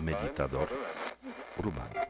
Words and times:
Meditador 0.00 0.68
urbano. 1.58 2.00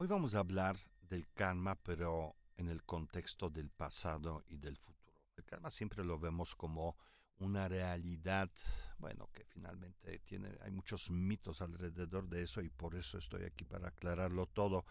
Hoy 0.00 0.06
vamos 0.06 0.34
a 0.34 0.40
hablar 0.40 0.76
del 1.00 1.28
karma, 1.32 1.74
pero 1.76 2.36
en 2.56 2.68
el 2.68 2.84
contexto 2.84 3.50
del 3.50 3.70
pasado 3.70 4.44
y 4.48 4.58
del 4.58 4.76
futuro. 4.76 5.18
El 5.36 5.44
karma 5.44 5.70
siempre 5.70 6.04
lo 6.04 6.18
vemos 6.18 6.54
como 6.54 6.96
una 7.38 7.68
realidad, 7.68 8.50
bueno, 8.98 9.28
que 9.32 9.44
finalmente 9.44 10.18
tiene, 10.20 10.50
hay 10.60 10.70
muchos 10.70 11.10
mitos 11.10 11.62
alrededor 11.62 12.28
de 12.28 12.42
eso 12.42 12.60
y 12.60 12.68
por 12.68 12.94
eso 12.96 13.18
estoy 13.18 13.44
aquí 13.44 13.64
para 13.64 13.88
aclararlo 13.88 14.46
todo. 14.46 14.84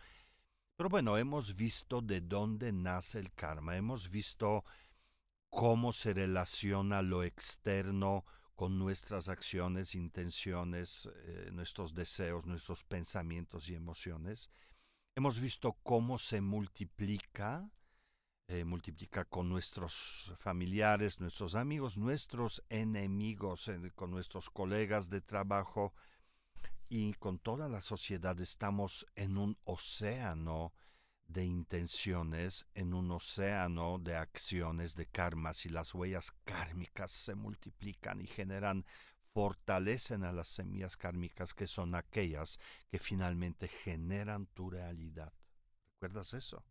Pero 0.78 0.90
bueno, 0.90 1.18
hemos 1.18 1.56
visto 1.56 2.02
de 2.02 2.22
dónde 2.22 2.72
nace 2.72 3.18
el 3.18 3.34
karma, 3.34 3.76
hemos 3.76 4.12
visto 4.12 4.64
cómo 5.50 5.92
se 5.92 6.14
relaciona 6.14 7.02
lo 7.02 7.24
externo 7.24 8.26
con 8.54 8.78
nuestras 8.78 9.28
acciones, 9.28 9.96
intenciones, 9.96 11.10
eh, 11.26 11.50
nuestros 11.52 11.96
deseos, 11.96 12.46
nuestros 12.46 12.84
pensamientos 12.84 13.70
y 13.70 13.74
emociones. 13.76 14.52
Hemos 15.16 15.40
visto 15.40 15.74
cómo 15.82 16.20
se 16.20 16.42
multiplica 16.42 17.72
eh, 18.50 18.64
multiplica 18.64 19.26
con 19.26 19.50
nuestros 19.50 20.34
familiares, 20.40 21.20
nuestros 21.20 21.54
amigos, 21.56 21.98
nuestros 21.98 22.64
enemigos, 22.70 23.68
eh, 23.68 23.92
con 23.94 24.10
nuestros 24.10 24.50
colegas 24.50 25.10
de 25.10 25.20
trabajo 25.20 25.94
y 26.90 27.14
con 27.14 27.40
toda 27.40 27.70
la 27.70 27.82
sociedad. 27.82 28.40
Estamos 28.40 29.06
en 29.16 29.38
un 29.38 29.58
océano 29.64 30.74
de 31.28 31.44
intenciones, 31.44 32.66
en 32.74 32.94
un 32.94 33.12
océano 33.12 34.00
de 34.00 34.16
acciones, 34.16 34.96
de 34.96 35.08
karmas 35.08 35.66
y 35.66 35.70
las 35.70 35.94
huellas 35.94 36.32
kármicas 36.46 37.12
se 37.12 37.36
multiplican 37.36 38.22
y 38.22 38.28
generan 38.28 38.86
fortalecen 39.34 40.24
a 40.24 40.32
las 40.32 40.48
semillas 40.48 40.98
kármicas 40.98 41.54
que 41.54 41.68
son 41.68 41.94
aquellas 41.94 42.58
que 42.90 42.98
finalmente 42.98 43.68
generan 43.68 44.48
tu 44.48 44.70
realidad. 44.70 45.32
¿Recuerdas 45.92 46.34
eso? 46.34 46.66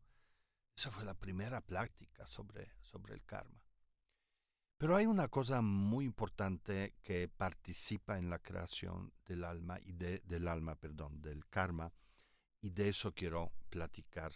Esa 0.76 0.90
fue 0.90 1.04
la 1.04 1.14
primera 1.14 1.60
práctica 1.60 2.26
sobre, 2.26 2.72
sobre 2.80 3.14
el 3.14 3.24
karma. 3.24 3.65
Pero 4.78 4.94
hay 4.94 5.06
una 5.06 5.28
cosa 5.28 5.62
muy 5.62 6.04
importante 6.04 6.96
que 7.02 7.28
participa 7.28 8.18
en 8.18 8.28
la 8.28 8.38
creación 8.38 9.12
del 9.24 9.44
alma 9.44 9.78
y 9.82 9.92
de, 9.92 10.20
del 10.20 10.48
alma, 10.48 10.74
perdón, 10.76 11.22
del 11.22 11.46
karma, 11.48 11.92
y 12.60 12.70
de 12.70 12.90
eso 12.90 13.14
quiero 13.14 13.52
platicar 13.70 14.32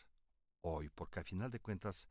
hoy, 0.63 0.89
porque 0.89 1.21
al 1.21 1.27
final 1.27 1.51
de 1.51 1.61
cuentas, 1.61 2.09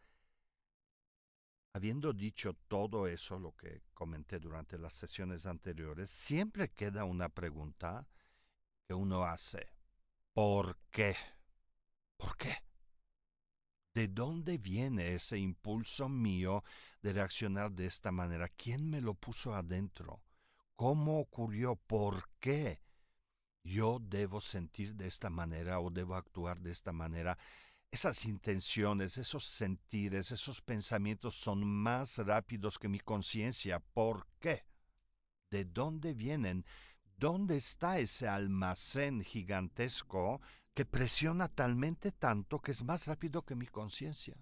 habiendo 1.74 2.14
dicho 2.14 2.54
todo 2.68 3.08
eso, 3.08 3.40
lo 3.40 3.56
que 3.56 3.82
comenté 3.96 4.40
durante 4.40 4.78
las 4.78 4.94
sesiones 4.94 5.48
anteriores, 5.48 6.12
siempre 6.12 6.70
queda 6.70 7.06
una 7.06 7.30
pregunta 7.30 8.08
que 8.88 8.94
uno 8.94 9.24
hace. 9.24 9.74
¿Por 10.34 10.78
qué? 10.92 11.16
¿Por 12.16 12.38
qué? 12.38 12.69
¿De 14.00 14.08
dónde 14.08 14.58
viene 14.58 15.16
ese 15.16 15.38
impulso 15.38 16.08
mío 16.08 16.64
de 17.02 17.12
reaccionar 17.12 17.74
de 17.74 17.86
esta 17.86 18.14
manera? 18.14 18.48
¿Quién 18.48 18.90
me 18.90 19.02
lo 19.02 19.14
puso 19.14 19.54
adentro? 19.54 20.24
¿Cómo 20.78 21.20
ocurrió? 21.20 21.76
¿Por 21.76 22.30
qué? 22.40 22.80
Yo 23.62 24.00
debo 24.02 24.40
sentir 24.40 24.96
de 24.96 25.06
esta 25.06 25.30
manera 25.30 25.82
o 25.82 25.90
debo 25.90 26.16
actuar 26.16 26.62
de 26.62 26.72
esta 26.72 26.94
manera. 26.94 27.38
Esas 27.92 28.24
intenciones, 28.24 29.18
esos 29.18 29.44
sentires, 29.44 30.32
esos 30.32 30.62
pensamientos 30.62 31.36
son 31.36 31.68
más 31.68 32.20
rápidos 32.20 32.80
que 32.80 32.88
mi 32.88 33.02
conciencia. 33.02 33.82
¿Por 33.82 34.28
qué? 34.40 34.64
¿De 35.52 35.66
dónde 35.66 36.14
vienen? 36.14 36.64
¿Dónde 37.18 37.58
está 37.58 38.00
ese 38.00 38.30
almacén 38.30 39.26
gigantesco 39.26 40.40
que 40.74 40.86
presiona 40.86 41.48
talmente 41.48 42.12
tanto 42.12 42.60
que 42.60 42.72
es 42.72 42.84
más 42.84 43.08
rápido 43.08 43.44
que 43.44 43.56
mi 43.56 43.68
conciencia. 43.68 44.36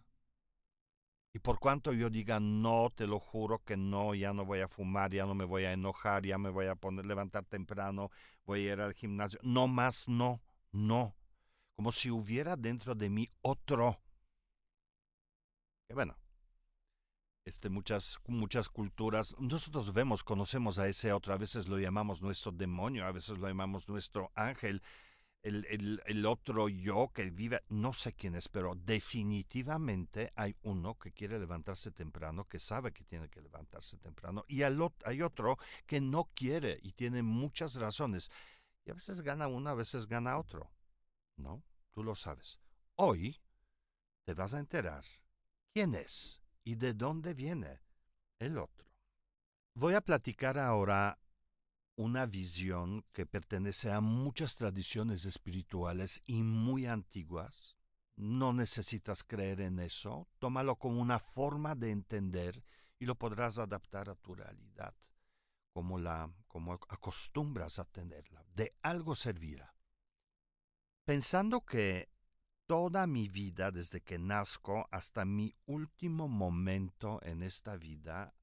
Y 1.33 1.39
por 1.39 1.59
cuanto 1.59 1.93
yo 1.93 2.09
diga 2.09 2.39
no, 2.39 2.89
te 2.89 3.05
lo 3.05 3.19
juro 3.19 3.63
que 3.63 3.77
no, 3.77 4.15
ya 4.15 4.33
no 4.33 4.45
voy 4.45 4.61
a 4.61 4.67
fumar, 4.67 5.11
ya 5.11 5.25
no 5.25 5.35
me 5.35 5.45
voy 5.45 5.65
a 5.65 5.73
enojar, 5.73 6.25
ya 6.25 6.37
me 6.37 6.49
voy 6.49 6.67
a 6.67 6.75
poner 6.75 7.05
levantar 7.05 7.45
temprano, 7.45 8.09
voy 8.45 8.67
a 8.67 8.73
ir 8.73 8.81
al 8.81 8.93
gimnasio, 8.93 9.39
no 9.43 9.67
más 9.67 10.07
no, 10.07 10.41
no, 10.71 11.15
como 11.75 11.91
si 11.91 12.09
hubiera 12.09 12.55
dentro 12.55 12.95
de 12.95 13.09
mí 13.09 13.29
otro. 13.41 14.01
Que 15.87 15.93
bueno, 15.93 16.17
este, 17.45 17.69
muchas, 17.69 18.19
muchas 18.27 18.67
culturas, 18.67 19.35
nosotros 19.39 19.93
vemos, 19.93 20.23
conocemos 20.23 20.79
a 20.79 20.87
ese 20.87 21.13
otro, 21.13 21.33
a 21.33 21.37
veces 21.37 21.67
lo 21.67 21.77
llamamos 21.77 22.21
nuestro 22.21 22.51
demonio, 22.51 23.05
a 23.05 23.11
veces 23.11 23.37
lo 23.37 23.47
llamamos 23.47 23.87
nuestro 23.87 24.31
ángel, 24.35 24.81
el, 25.47 26.25
otro 26.25 26.69
yo 26.69 27.11
que 27.13 27.29
vive, 27.29 27.63
no 27.69 27.93
sé 27.93 28.13
quién 28.13 28.35
es, 28.35 28.49
pero 28.49 28.75
definitivamente 28.75 30.31
hay 30.35 30.55
uno 30.63 30.97
que 30.97 31.11
quiere 31.11 31.39
levantarse 31.39 31.91
temprano, 31.91 32.45
que 32.45 32.59
sabe 32.59 32.91
que 32.91 33.03
tiene 33.03 33.29
que 33.29 33.41
levantarse 33.41 33.97
temprano, 33.97 34.43
y 34.47 34.63
hay 34.63 35.21
otro 35.21 35.57
que 35.85 36.01
no 36.01 36.29
quiere 36.33 36.79
y 36.81 36.91
tiene 36.93 37.23
muchas 37.23 37.75
razones. 37.75 38.29
Y 38.85 38.91
a 38.91 38.93
veces 38.93 39.21
gana 39.21 39.47
uno, 39.47 39.69
a 39.69 39.75
veces 39.75 40.07
gana 40.07 40.37
otro. 40.37 40.71
¿No? 41.37 41.63
Tú 41.91 42.03
lo 42.03 42.15
sabes. 42.15 42.59
Hoy 42.95 43.39
te 44.23 44.33
vas 44.33 44.53
a 44.53 44.59
enterar 44.59 45.03
quién 45.73 45.93
es 45.93 46.41
y 46.63 46.75
de 46.75 46.93
dónde 46.93 47.33
viene 47.33 47.81
el 48.39 48.57
otro. 48.57 48.87
Voy 49.73 49.93
a 49.93 50.01
platicar 50.01 50.57
ahora 50.57 51.19
una 51.97 52.27
visión 52.27 53.03
que 53.11 53.25
pertenece 53.25 53.91
a 53.91 54.01
muchas 54.01 54.55
tradiciones 54.55 55.25
espirituales 55.25 56.21
y 56.25 56.43
muy 56.43 56.85
antiguas. 56.85 57.75
No 58.15 58.53
necesitas 58.53 59.23
creer 59.23 59.61
en 59.61 59.79
eso, 59.79 60.27
tómalo 60.39 60.75
como 60.77 61.01
una 61.01 61.19
forma 61.19 61.75
de 61.75 61.91
entender 61.91 62.63
y 62.99 63.05
lo 63.05 63.15
podrás 63.15 63.57
adaptar 63.57 64.09
a 64.09 64.15
tu 64.15 64.35
realidad, 64.35 64.95
como 65.73 65.97
la 65.97 66.31
como 66.47 66.73
acostumbras 66.73 67.79
a 67.79 67.85
tenerla. 67.85 68.45
De 68.53 68.75
algo 68.83 69.15
servirá. 69.15 69.75
Pensando 71.03 71.65
que 71.65 72.09
toda 72.67 73.07
mi 73.07 73.27
vida 73.27 73.71
desde 73.71 74.01
que 74.01 74.19
nazco 74.19 74.87
hasta 74.91 75.25
mi 75.25 75.55
último 75.65 76.27
momento 76.27 77.19
en 77.23 77.41
esta 77.41 77.75
vida 77.75 78.35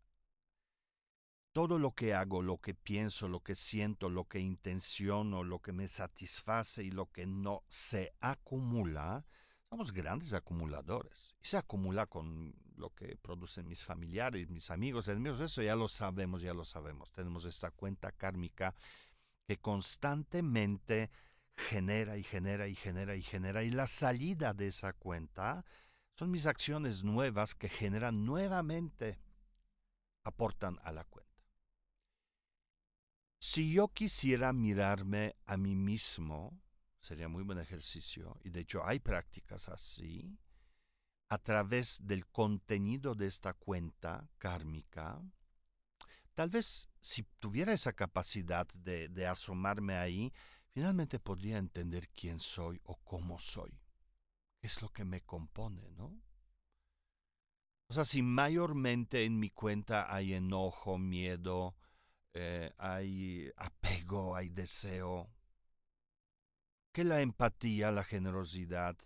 todo 1.55 1.79
lo 1.79 1.93
que 1.93 2.15
hago, 2.15 2.43
lo 2.43 2.59
que 2.59 2.75
pienso, 2.75 3.29
lo 3.29 3.39
que 3.39 3.55
siento, 3.55 4.09
lo 4.09 4.25
que 4.25 4.41
intenciono, 4.41 5.45
lo 5.45 5.61
que 5.61 5.73
me 5.73 5.87
satisface 5.87 6.83
y 6.83 6.91
lo 6.91 7.07
que 7.13 7.27
no 7.27 7.63
se 7.69 8.13
acumula, 8.19 9.25
somos 9.71 9.93
grandes 9.93 10.33
acumuladores. 10.33 11.37
Y 11.41 11.47
se 11.47 11.57
acumula 11.57 12.07
con 12.07 12.57
lo 12.75 12.91
que 12.91 13.17
producen 13.17 13.69
mis 13.69 13.85
familiares, 13.85 14.51
mis 14.51 14.69
amigos, 14.73 15.07
enemigos, 15.07 15.39
eso 15.39 15.63
ya 15.63 15.77
lo 15.77 15.87
sabemos, 15.87 16.43
ya 16.43 16.55
lo 16.55 16.65
sabemos. 16.65 17.13
Tenemos 17.13 17.45
esta 17.45 17.71
cuenta 17.71 18.11
kármica 18.11 18.75
que 19.47 19.57
constantemente 19.57 21.09
genera 21.57 22.17
y 22.17 22.25
genera 22.25 22.67
y 22.67 22.75
genera 22.75 23.15
y 23.15 23.23
genera. 23.23 23.63
Y 23.63 23.71
la 23.71 23.87
salida 23.87 24.55
de 24.55 24.67
esa 24.67 24.93
cuenta 24.93 25.65
son 26.19 26.33
mis 26.33 26.47
acciones 26.47 27.05
nuevas 27.05 27.55
que 27.55 27.69
generan 27.69 28.25
nuevamente, 28.25 29.21
aportan 30.25 30.81
a 30.83 30.91
la 30.91 31.05
cuenta. 31.05 31.24
Si 33.47 33.75
yo 33.75 33.89
quisiera 33.89 34.55
mirarme 34.55 35.37
a 35.45 35.59
mí 35.59 35.77
mismo, 35.77 36.59
sería 36.99 37.29
muy 37.29 37.43
buen 37.43 37.59
ejercicio, 37.59 38.41
y 38.43 38.49
de 38.49 38.61
hecho 38.61 38.83
hay 38.87 39.01
prácticas 39.01 39.69
así, 39.69 40.39
a 41.29 41.37
través 41.37 41.99
del 42.07 42.27
contenido 42.27 43.15
de 43.15 43.27
esta 43.27 43.53
cuenta 43.53 44.31
kármica, 44.39 45.21
tal 46.33 46.49
vez 46.49 46.89
si 47.03 47.25
tuviera 47.39 47.75
esa 47.75 47.93
capacidad 47.93 48.67
de, 48.69 49.27
asomarme 49.27 49.97
ahí, 49.97 50.33
finalmente 50.71 51.21
podría 51.21 51.59
entender 51.59 52.09
quién 52.09 52.39
soy 52.39 52.81
o 52.85 52.97
cómo 53.05 53.39
soy. 53.39 53.79
¿Qué 54.59 54.69
es 54.69 54.81
lo 54.81 54.89
que 54.89 55.05
me 55.05 55.21
compone, 55.21 55.91
no? 55.91 56.19
O 57.89 57.93
sea, 57.93 58.07
si 58.07 58.23
mayormente 58.23 59.27
en 59.27 59.39
mi 59.39 59.51
cuenta 59.51 60.13
hay 60.13 60.33
enojo, 60.33 60.97
miedo, 60.97 61.77
eh, 62.35 62.73
hay 62.79 63.51
apego, 63.57 64.37
hay 64.37 64.49
deseo, 64.49 65.31
que 66.93 67.05
la 67.05 67.21
empatía, 67.21 67.91
la 67.91 68.05
generosidad. 68.05 68.97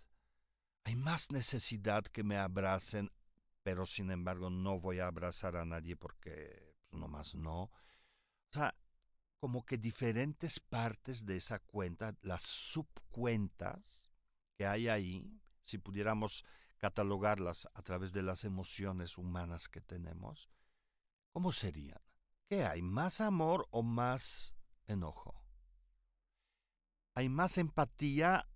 Hay 0.83 0.95
más 0.95 1.31
necesidad 1.31 2.03
que 2.05 2.23
me 2.23 2.37
abracen, 2.37 3.11
pero 3.63 3.85
sin 3.85 4.11
embargo 4.11 4.49
no 4.49 4.79
voy 4.79 4.99
a 4.99 5.07
abrazar 5.07 5.55
a 5.57 5.65
nadie 5.65 5.95
porque 5.95 6.75
pues, 6.89 7.09
más 7.09 7.35
no. 7.35 7.63
O 7.63 7.71
sea, 8.51 8.75
como 9.39 9.65
que 9.65 9.77
diferentes 9.77 10.59
partes 10.59 11.25
de 11.25 11.37
esa 11.37 11.59
cuenta, 11.59 12.15
las 12.21 12.41
subcuentas 12.43 14.11
que 14.57 14.65
hay 14.65 14.87
ahí, 14.87 15.39
si 15.63 15.77
pudiéramos 15.77 16.43
catalogarlas 16.77 17.67
a 17.73 17.81
través 17.81 18.11
de 18.11 18.23
las 18.23 18.43
emociones 18.43 19.17
humanas 19.17 19.67
que 19.67 19.81
tenemos, 19.81 20.49
¿cómo 21.31 21.51
serían? 21.51 22.08
¿Qué 22.49 22.65
hay? 22.65 22.81
¿Más 22.81 23.21
amor 23.21 23.67
o 23.69 23.83
más 23.83 24.55
enojo? 24.87 25.39
¿Hay 27.13 27.29
más 27.29 27.59
empatía 27.59 28.47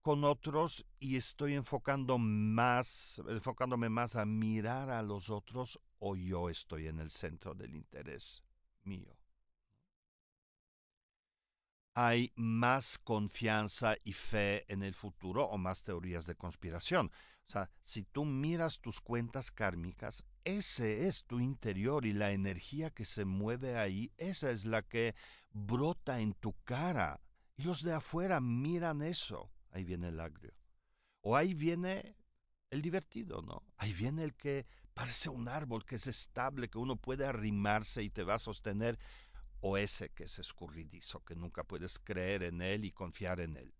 con 0.00 0.24
otros 0.24 0.86
y 0.98 1.16
estoy 1.16 1.52
enfocando 1.52 2.16
más, 2.16 3.20
enfocándome 3.28 3.90
más 3.90 4.16
a 4.16 4.24
mirar 4.24 4.88
a 4.88 5.02
los 5.02 5.28
otros 5.28 5.78
o 5.98 6.16
yo 6.16 6.48
estoy 6.48 6.88
en 6.88 6.98
el 6.98 7.10
centro 7.10 7.54
del 7.54 7.74
interés 7.74 8.42
mío? 8.84 9.14
hay 11.94 12.32
más 12.36 12.98
confianza 12.98 13.96
y 14.04 14.12
fe 14.12 14.64
en 14.72 14.82
el 14.82 14.94
futuro 14.94 15.44
o 15.44 15.58
más 15.58 15.82
teorías 15.82 16.26
de 16.26 16.34
conspiración. 16.34 17.10
O 17.46 17.50
sea, 17.50 17.70
si 17.80 18.02
tú 18.02 18.24
miras 18.24 18.80
tus 18.80 19.00
cuentas 19.00 19.50
kármicas, 19.50 20.24
ese 20.44 21.06
es 21.06 21.24
tu 21.24 21.40
interior 21.40 22.06
y 22.06 22.12
la 22.12 22.32
energía 22.32 22.90
que 22.90 23.04
se 23.04 23.24
mueve 23.24 23.76
ahí, 23.76 24.12
esa 24.16 24.50
es 24.50 24.64
la 24.64 24.82
que 24.82 25.14
brota 25.50 26.20
en 26.20 26.34
tu 26.34 26.54
cara. 26.64 27.20
Y 27.56 27.64
los 27.64 27.82
de 27.82 27.92
afuera 27.92 28.40
miran 28.40 29.02
eso. 29.02 29.50
Ahí 29.70 29.84
viene 29.84 30.08
el 30.08 30.20
agrio. 30.20 30.52
O 31.20 31.36
ahí 31.36 31.54
viene 31.54 32.16
el 32.70 32.82
divertido, 32.82 33.42
¿no? 33.42 33.62
Ahí 33.76 33.92
viene 33.92 34.24
el 34.24 34.34
que 34.34 34.66
parece 34.94 35.28
un 35.28 35.48
árbol 35.48 35.84
que 35.84 35.96
es 35.96 36.06
estable, 36.06 36.68
que 36.68 36.78
uno 36.78 36.96
puede 36.96 37.26
arrimarse 37.26 38.02
y 38.02 38.10
te 38.10 38.24
va 38.24 38.34
a 38.34 38.38
sostener 38.38 38.98
o 39.60 39.76
ese 39.76 40.10
que 40.10 40.24
es 40.24 40.38
escurridizo, 40.38 41.24
que 41.24 41.36
nunca 41.36 41.64
puedes 41.64 41.98
creer 41.98 42.42
en 42.42 42.60
él 42.62 42.84
y 42.84 42.90
confiar 42.90 43.40
en 43.40 43.56
él. 43.56 43.72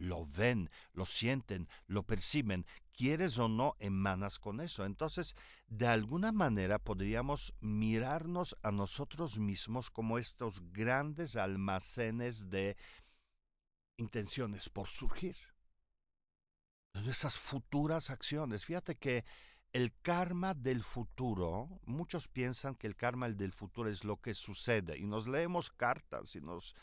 Lo 0.00 0.24
ven, 0.24 0.70
lo 0.94 1.04
sienten, 1.04 1.68
lo 1.86 2.04
perciben, 2.04 2.64
quieres 2.96 3.36
o 3.36 3.48
no, 3.48 3.76
emanas 3.80 4.38
con 4.38 4.62
eso. 4.62 4.86
Entonces, 4.86 5.36
de 5.68 5.86
alguna 5.86 6.32
manera 6.32 6.78
podríamos 6.78 7.52
mirarnos 7.60 8.56
a 8.62 8.72
nosotros 8.72 9.38
mismos 9.38 9.90
como 9.90 10.18
estos 10.18 10.72
grandes 10.72 11.36
almacenes 11.36 12.48
de 12.48 12.78
intenciones 13.98 14.70
por 14.70 14.88
surgir. 14.88 15.36
De 16.94 17.10
esas 17.10 17.36
futuras 17.36 18.08
acciones. 18.08 18.64
Fíjate 18.64 18.96
que 18.96 19.26
el 19.74 19.92
karma 20.00 20.54
del 20.54 20.82
futuro, 20.82 21.68
muchos 21.84 22.26
piensan 22.26 22.74
que 22.74 22.86
el 22.86 22.96
karma 22.96 23.28
del 23.28 23.52
futuro 23.52 23.90
es 23.90 24.02
lo 24.02 24.16
que 24.16 24.32
sucede 24.32 24.98
y 24.98 25.04
nos 25.04 25.28
leemos 25.28 25.70
cartas 25.70 26.34
y 26.34 26.40
nos 26.40 26.74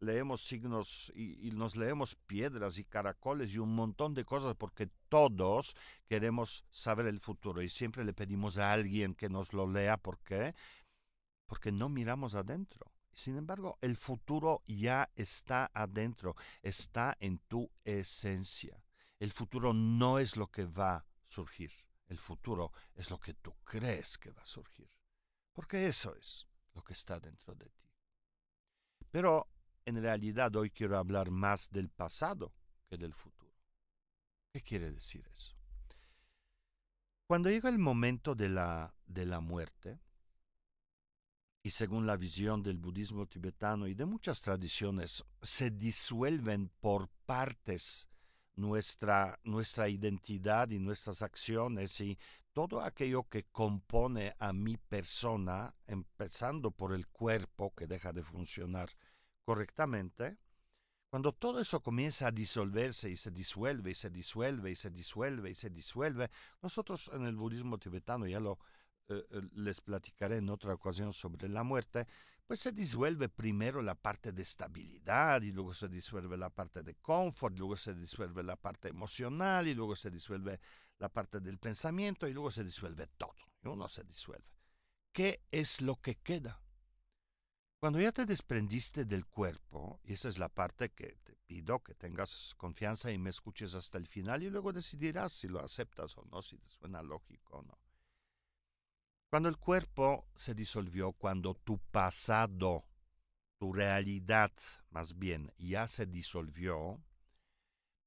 leemos 0.00 0.42
signos 0.42 1.12
y, 1.14 1.50
nos 1.52 1.76
leemos 1.76 2.16
piedras 2.26 2.78
y 2.78 2.84
caracoles 2.84 3.54
y 3.54 3.58
un 3.58 3.74
montón 3.74 4.14
de 4.14 4.24
cosas 4.24 4.54
porque 4.54 4.88
todos 5.08 5.76
queremos 6.06 6.64
saber 6.70 7.06
el 7.06 7.20
futuro 7.20 7.62
y 7.62 7.68
siempre 7.68 8.04
le 8.04 8.12
pedimos 8.12 8.58
a 8.58 8.72
alguien 8.72 9.14
que 9.14 9.28
nos 9.28 9.52
lo 9.52 9.70
lea. 9.70 9.96
¿Por 9.96 10.18
qué? 10.20 10.54
Porque 11.46 11.72
no 11.72 11.88
miramos 11.88 12.34
adentro. 12.34 12.92
Sin 13.12 13.36
embargo, 13.36 13.78
el 13.80 13.96
futuro 13.96 14.62
ya 14.66 15.10
está 15.16 15.70
adentro, 15.72 16.36
está 16.62 17.16
en 17.18 17.38
tu 17.38 17.70
esencia. 17.84 18.84
El 19.18 19.32
futuro 19.32 19.72
no 19.72 20.18
es 20.18 20.36
lo 20.36 20.48
que 20.48 20.66
va 20.66 20.96
a 20.96 21.06
surgir. 21.24 21.72
El 22.08 22.18
futuro 22.18 22.72
es 22.94 23.10
lo 23.10 23.18
que 23.18 23.34
tú 23.34 23.54
crees 23.64 24.18
que 24.18 24.30
va 24.30 24.42
a 24.42 24.46
surgir, 24.46 24.88
porque 25.52 25.88
eso 25.88 26.14
es 26.14 26.46
lo 26.74 26.82
que 26.84 26.92
está 26.92 27.18
dentro 27.18 27.54
de 27.54 27.68
ti. 27.70 27.90
Pero 29.10 29.48
en 29.86 30.02
realidad 30.02 30.54
hoy 30.56 30.70
quiero 30.70 30.98
hablar 30.98 31.30
más 31.30 31.70
del 31.70 31.88
pasado 31.88 32.52
que 32.88 32.98
del 32.98 33.14
futuro. 33.14 33.54
¿Qué 34.52 34.60
quiere 34.60 34.90
decir 34.90 35.26
eso? 35.32 35.56
Cuando 37.26 37.48
llega 37.48 37.68
el 37.68 37.78
momento 37.78 38.34
de 38.34 38.48
la, 38.48 38.94
de 39.06 39.24
la 39.24 39.40
muerte, 39.40 39.98
y 41.62 41.70
según 41.70 42.06
la 42.06 42.16
visión 42.16 42.62
del 42.62 42.78
budismo 42.78 43.26
tibetano 43.26 43.88
y 43.88 43.94
de 43.94 44.06
muchas 44.06 44.40
tradiciones, 44.40 45.24
se 45.42 45.70
disuelven 45.72 46.70
por 46.80 47.08
partes 47.24 48.08
nuestra, 48.54 49.40
nuestra 49.42 49.88
identidad 49.88 50.70
y 50.70 50.78
nuestras 50.78 51.22
acciones 51.22 52.00
y 52.00 52.18
todo 52.52 52.80
aquello 52.80 53.24
que 53.24 53.44
compone 53.44 54.34
a 54.38 54.52
mi 54.52 54.76
persona, 54.76 55.74
empezando 55.86 56.70
por 56.70 56.94
el 56.94 57.08
cuerpo 57.08 57.74
que 57.74 57.88
deja 57.88 58.12
de 58.12 58.22
funcionar 58.22 58.88
correctamente, 59.46 60.36
cuando 61.08 61.32
todo 61.32 61.60
eso 61.60 61.80
comienza 61.82 62.26
a 62.26 62.32
disolverse 62.32 63.08
y 63.08 63.16
se 63.16 63.30
disuelve 63.30 63.92
y 63.92 63.94
se 63.94 64.10
disuelve 64.10 64.72
y 64.72 64.74
se 64.74 64.90
disuelve 64.90 65.50
y 65.50 65.54
se 65.54 65.70
disuelve, 65.70 66.30
nosotros 66.60 67.10
en 67.14 67.24
el 67.24 67.36
budismo 67.36 67.78
tibetano, 67.78 68.26
ya 68.26 68.40
lo 68.40 68.58
eh, 69.08 69.24
eh, 69.30 69.42
les 69.54 69.80
platicaré 69.80 70.38
en 70.38 70.50
otra 70.50 70.74
ocasión 70.74 71.12
sobre 71.12 71.48
la 71.48 71.62
muerte, 71.62 72.06
pues 72.44 72.58
se 72.58 72.72
disuelve 72.72 73.28
primero 73.28 73.80
la 73.82 73.94
parte 73.94 74.32
de 74.32 74.42
estabilidad 74.42 75.42
y 75.42 75.52
luego 75.52 75.74
se 75.74 75.88
disuelve 75.88 76.36
la 76.36 76.50
parte 76.50 76.82
de 76.82 76.96
confort, 76.96 77.56
luego 77.56 77.76
se 77.76 77.94
disuelve 77.94 78.42
la 78.42 78.56
parte 78.56 78.88
emocional 78.88 79.68
y 79.68 79.74
luego 79.74 79.94
se 79.94 80.10
disuelve 80.10 80.58
la 80.98 81.08
parte 81.08 81.38
del 81.38 81.58
pensamiento 81.58 82.26
y 82.26 82.34
luego 82.34 82.50
se 82.50 82.64
disuelve 82.64 83.06
todo. 83.16 83.36
Y 83.62 83.68
uno 83.68 83.88
se 83.88 84.02
disuelve. 84.02 84.46
¿Qué 85.12 85.40
es 85.50 85.82
lo 85.82 85.96
que 85.96 86.16
queda? 86.16 86.60
Cuando 87.78 88.00
ya 88.00 88.10
te 88.10 88.24
desprendiste 88.24 89.04
del 89.04 89.26
cuerpo, 89.26 90.00
y 90.04 90.14
esa 90.14 90.28
es 90.28 90.38
la 90.38 90.48
parte 90.48 90.90
que 90.90 91.18
te 91.22 91.36
pido 91.46 91.82
que 91.82 91.94
tengas 91.94 92.54
confianza 92.56 93.12
y 93.12 93.18
me 93.18 93.30
escuches 93.30 93.74
hasta 93.74 93.98
el 93.98 94.06
final 94.06 94.42
y 94.42 94.50
luego 94.50 94.72
decidirás 94.72 95.32
si 95.32 95.46
lo 95.46 95.60
aceptas 95.60 96.16
o 96.16 96.24
no, 96.24 96.40
si 96.40 96.56
te 96.58 96.68
suena 96.68 97.02
lógico 97.02 97.58
o 97.58 97.62
no. 97.62 97.78
Cuando 99.28 99.48
el 99.48 99.58
cuerpo 99.58 100.26
se 100.34 100.54
disolvió, 100.54 101.12
cuando 101.12 101.54
tu 101.54 101.78
pasado, 101.78 102.86
tu 103.58 103.72
realidad 103.72 104.52
más 104.90 105.18
bien, 105.18 105.52
ya 105.58 105.86
se 105.86 106.06
disolvió, 106.06 107.02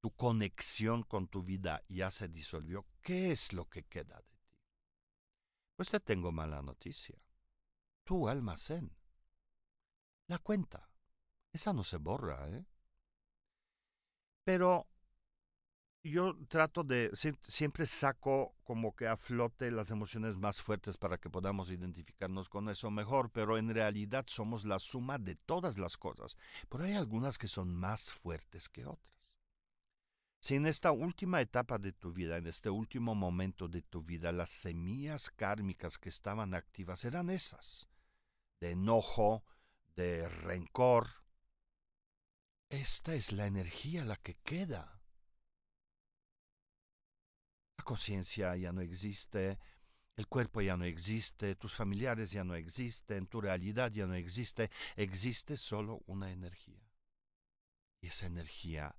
tu 0.00 0.10
conexión 0.10 1.04
con 1.04 1.28
tu 1.28 1.42
vida 1.44 1.84
ya 1.88 2.10
se 2.10 2.26
disolvió, 2.26 2.86
¿qué 3.02 3.30
es 3.30 3.52
lo 3.52 3.66
que 3.66 3.84
queda 3.84 4.16
de 4.16 4.22
ti? 4.22 4.56
Pues 5.76 5.90
te 5.90 6.00
tengo 6.00 6.32
mala 6.32 6.62
noticia. 6.62 7.16
Tu 8.04 8.28
almacén. 8.28 8.99
La 10.30 10.38
cuenta. 10.38 10.88
Esa 11.52 11.72
no 11.72 11.82
se 11.82 11.96
borra, 11.96 12.48
¿eh? 12.50 12.64
Pero 14.44 14.86
yo 16.04 16.36
trato 16.46 16.84
de, 16.84 17.10
siempre 17.42 17.84
saco 17.84 18.54
como 18.62 18.94
que 18.94 19.08
a 19.08 19.16
flote 19.16 19.72
las 19.72 19.90
emociones 19.90 20.36
más 20.36 20.62
fuertes 20.62 20.96
para 20.98 21.18
que 21.18 21.30
podamos 21.30 21.72
identificarnos 21.72 22.48
con 22.48 22.68
eso 22.68 22.92
mejor, 22.92 23.32
pero 23.32 23.58
en 23.58 23.74
realidad 23.74 24.24
somos 24.28 24.64
la 24.64 24.78
suma 24.78 25.18
de 25.18 25.34
todas 25.34 25.80
las 25.80 25.96
cosas, 25.98 26.36
pero 26.68 26.84
hay 26.84 26.92
algunas 26.92 27.36
que 27.36 27.48
son 27.48 27.74
más 27.74 28.12
fuertes 28.12 28.68
que 28.68 28.86
otras. 28.86 29.32
Si 30.40 30.54
en 30.54 30.66
esta 30.66 30.92
última 30.92 31.40
etapa 31.40 31.76
de 31.78 31.92
tu 31.92 32.12
vida, 32.12 32.36
en 32.36 32.46
este 32.46 32.70
último 32.70 33.16
momento 33.16 33.66
de 33.66 33.82
tu 33.82 34.04
vida, 34.04 34.30
las 34.30 34.50
semillas 34.50 35.28
kármicas 35.28 35.98
que 35.98 36.08
estaban 36.08 36.54
activas 36.54 37.04
eran 37.04 37.30
esas, 37.30 37.88
de 38.60 38.70
enojo, 38.70 39.42
de 40.00 40.28
rencor, 40.30 41.08
esta 42.70 43.14
es 43.14 43.32
la 43.32 43.46
energía 43.46 44.02
la 44.04 44.16
que 44.16 44.34
queda 44.36 45.02
la 47.76 47.84
conciencia 47.84 48.56
ya 48.56 48.72
no 48.72 48.80
existe, 48.80 49.58
el 50.16 50.26
cuerpo 50.26 50.62
ya 50.62 50.76
no 50.76 50.84
existe, 50.84 51.54
tus 51.54 51.74
familiares 51.74 52.30
ya 52.30 52.44
no 52.44 52.54
existen, 52.54 53.26
tu 53.26 53.40
realidad 53.40 53.90
ya 53.90 54.06
no 54.06 54.14
existe, 54.14 54.70
existe 54.96 55.56
solo 55.56 56.02
una 56.06 56.30
energía. 56.30 56.82
Y 58.02 58.08
esa 58.08 58.26
energía 58.26 58.94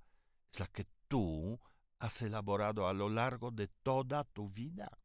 es 0.52 0.60
la 0.60 0.66
que 0.66 0.86
tú 1.08 1.60
has 1.98 2.22
elaborado 2.22 2.86
a 2.88 2.92
lo 2.92 3.08
largo 3.08 3.50
de 3.50 3.68
toda 3.68 4.24
tu 4.24 4.48
vida. 4.48 4.98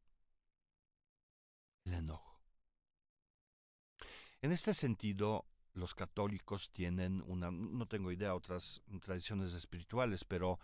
El 1.84 1.94
enojo. 1.94 2.40
En 4.42 4.52
este 4.52 4.74
sentido, 4.74 5.46
los 5.74 5.94
católicos 5.94 6.70
tienen 6.72 7.22
una, 7.26 7.50
no 7.50 7.86
tengo 7.86 8.12
idea, 8.12 8.34
otras 8.34 8.82
tradiciones 9.02 9.54
espirituales, 9.54 10.24
pero 10.24 10.58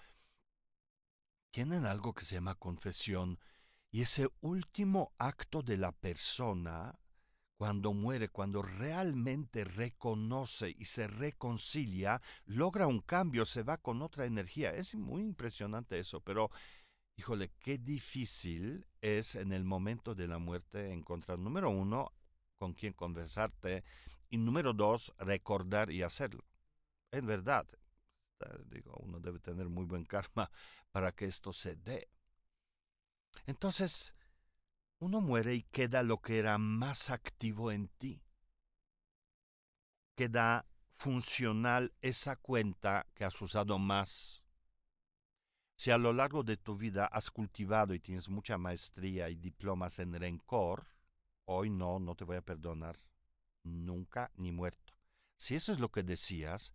tienen 1.52 1.86
algo 1.86 2.14
que 2.14 2.24
se 2.24 2.34
llama 2.34 2.56
confesión 2.56 3.38
y 3.92 4.02
ese 4.02 4.28
último 4.40 5.12
acto 5.18 5.62
de 5.62 5.76
la 5.76 5.92
persona 5.92 6.98
cuando 7.56 7.94
muere, 7.94 8.28
cuando 8.28 8.60
realmente 8.60 9.64
reconoce 9.64 10.74
y 10.76 10.86
se 10.86 11.06
reconcilia, 11.06 12.20
logra 12.44 12.88
un 12.88 13.00
cambio, 13.00 13.46
se 13.46 13.62
va 13.62 13.78
con 13.78 14.02
otra 14.02 14.26
energía. 14.26 14.74
Es 14.74 14.96
muy 14.96 15.22
impresionante 15.22 15.98
eso, 15.98 16.20
pero 16.20 16.50
híjole, 17.16 17.52
qué 17.60 17.78
difícil 17.78 18.84
es 19.00 19.36
en 19.36 19.52
el 19.52 19.64
momento 19.64 20.14
de 20.16 20.26
la 20.26 20.38
muerte 20.38 20.92
encontrar, 20.92 21.38
número 21.38 21.70
uno, 21.70 22.12
con 22.58 22.72
quien 22.74 22.92
conversarte 22.92 23.84
y 24.34 24.36
número 24.36 24.72
dos, 24.72 25.14
recordar 25.18 25.92
y 25.92 26.02
hacerlo. 26.02 26.44
En 27.12 27.24
verdad, 27.24 27.68
digo, 28.66 28.92
uno 28.96 29.20
debe 29.20 29.38
tener 29.38 29.68
muy 29.68 29.84
buen 29.84 30.04
karma 30.04 30.50
para 30.90 31.12
que 31.12 31.26
esto 31.26 31.52
se 31.52 31.76
dé. 31.76 32.08
Entonces, 33.46 34.12
uno 34.98 35.20
muere 35.20 35.54
y 35.54 35.62
queda 35.62 36.02
lo 36.02 36.20
que 36.20 36.40
era 36.40 36.58
más 36.58 37.10
activo 37.10 37.70
en 37.70 37.86
ti. 37.86 38.24
Queda 40.16 40.66
funcional 40.96 41.92
esa 42.00 42.34
cuenta 42.34 43.06
que 43.14 43.24
has 43.24 43.40
usado 43.40 43.78
más. 43.78 44.42
Si 45.76 45.92
a 45.92 45.98
lo 45.98 46.12
largo 46.12 46.42
de 46.42 46.56
tu 46.56 46.76
vida 46.76 47.06
has 47.06 47.30
cultivado 47.30 47.94
y 47.94 48.00
tienes 48.00 48.28
mucha 48.28 48.58
maestría 48.58 49.28
y 49.28 49.36
diplomas 49.36 50.00
en 50.00 50.12
rencor, 50.12 50.82
hoy 51.44 51.70
no, 51.70 52.00
no 52.00 52.16
te 52.16 52.24
voy 52.24 52.38
a 52.38 52.42
perdonar, 52.42 52.98
nunca 53.64 54.30
ni 54.36 54.52
muerto. 54.52 54.94
Si 55.36 55.54
eso 55.54 55.72
es 55.72 55.80
lo 55.80 55.90
que 55.90 56.02
decías, 56.02 56.74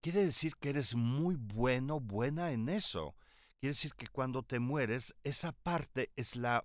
quiere 0.00 0.24
decir 0.24 0.56
que 0.56 0.70
eres 0.70 0.94
muy 0.94 1.36
bueno, 1.36 2.00
buena 2.00 2.52
en 2.52 2.68
eso. 2.68 3.16
Quiere 3.60 3.72
decir 3.72 3.94
que 3.94 4.08
cuando 4.08 4.42
te 4.42 4.60
mueres, 4.60 5.14
esa 5.24 5.52
parte 5.52 6.12
es 6.16 6.36
la 6.36 6.64